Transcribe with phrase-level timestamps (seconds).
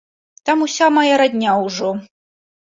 [0.45, 1.95] Там уся мая радня ўжо.